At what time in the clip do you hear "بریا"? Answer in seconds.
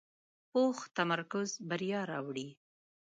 1.69-2.01